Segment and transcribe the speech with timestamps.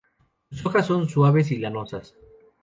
[0.49, 2.15] Sus hojas son suaves y lanosas.